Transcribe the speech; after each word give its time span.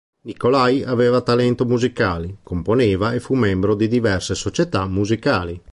Nikolaj 0.27 0.79
aveva 0.93 1.19
talento 1.21 1.63
musicale, 1.73 2.37
componeva 2.41 3.13
e 3.13 3.19
fu 3.19 3.35
membro 3.35 3.75
di 3.75 3.87
diverse 3.87 4.33
società 4.33 4.87
musicali. 4.87 5.61